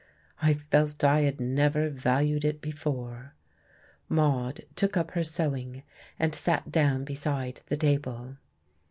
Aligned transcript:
I 0.41 0.55
felt 0.55 1.03
I 1.03 1.19
had 1.19 1.39
never 1.39 1.87
valued 1.91 2.43
it 2.43 2.59
before. 2.59 3.35
Maude 4.09 4.65
took 4.75 4.97
up 4.97 5.11
her 5.11 5.23
sewing 5.23 5.83
and 6.17 6.33
sat 6.33 6.71
down 6.71 7.03
beside 7.05 7.61
the 7.67 7.77
table. 7.77 8.37